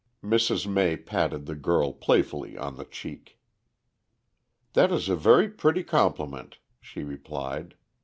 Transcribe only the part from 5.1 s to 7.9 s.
very pretty compliment," she replied.